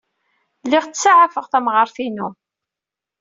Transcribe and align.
Lliɣ 0.65 0.85
ttsaɛafeɣ 0.87 1.45
tamɣart-inu. 1.51 2.27